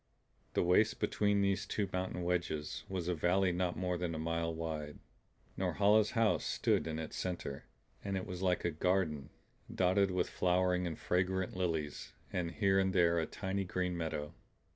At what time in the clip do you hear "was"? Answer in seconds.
2.89-3.07, 8.25-8.41